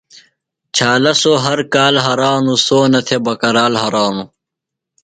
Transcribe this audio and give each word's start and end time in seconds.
چھالہ 0.75 1.13
سوۡ 1.21 1.37
ہر 1.45 1.59
کال 1.73 1.95
ہرانوۡ، 2.05 2.59
سونہ 2.65 2.99
تھۡے 3.07 3.17
بکرال 3.25 3.73
ہرانوۡ 3.83 4.29